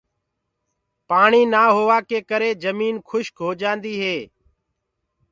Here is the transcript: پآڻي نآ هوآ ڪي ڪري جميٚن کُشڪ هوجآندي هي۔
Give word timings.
پآڻي 1.09 1.41
نآ 1.53 1.63
هوآ 1.77 1.97
ڪي 2.09 2.19
ڪري 2.29 2.49
جميٚن 2.63 2.95
کُشڪ 3.09 3.35
هوجآندي 3.45 3.93
هي۔ 4.03 4.17